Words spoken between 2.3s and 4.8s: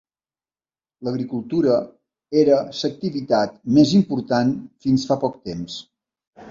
era l'activitat més important